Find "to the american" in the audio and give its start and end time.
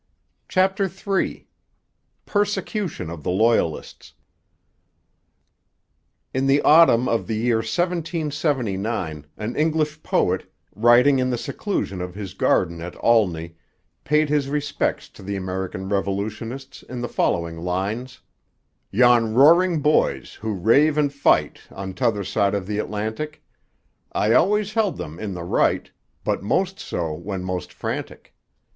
15.09-15.87